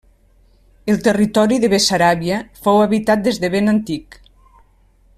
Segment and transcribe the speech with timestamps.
[0.93, 4.19] El territori de Bessaràbia fou habitat des de ben antic.